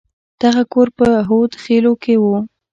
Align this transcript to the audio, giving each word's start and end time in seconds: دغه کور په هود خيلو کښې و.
دغه 0.41 0.63
کور 0.73 0.87
په 0.97 1.07
هود 1.27 1.51
خيلو 1.63 1.91
کښې 2.03 2.15
و. 2.21 2.25